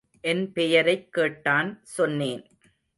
[0.21, 2.45] என் பெயரைக் கேட்டான், சொன்னேன்.